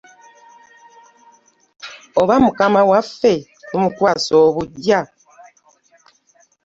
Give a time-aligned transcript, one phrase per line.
[2.21, 3.33] Oba Mukama waffe
[3.67, 5.01] tumukwasa obuggya?